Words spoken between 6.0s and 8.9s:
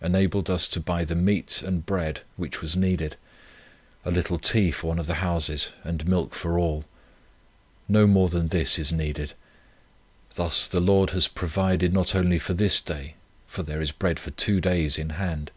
milk for all; no more than this is